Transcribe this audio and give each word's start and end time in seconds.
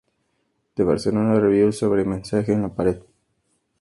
The 0.73 0.81
Barcelona 0.83 1.39
Review 1.39 1.71
sobre 1.71 2.03
"Mensajes 2.03 2.49
en 2.55 2.63
la 2.63 2.73
pared". 2.73 3.03